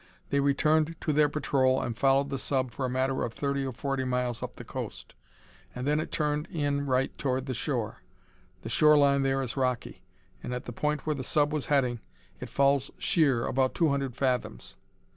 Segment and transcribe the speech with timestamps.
[0.31, 3.71] They returned to their patrol and followed the sub for a matter of thirty or
[3.71, 5.13] forty miles up the coast,
[5.75, 8.01] and then it turned in right toward the shore.
[8.63, 10.01] The shore line there is rocky,
[10.41, 11.99] and, at the point where the sub was heading,
[12.39, 14.75] it falls sheer about two hundred fathoms.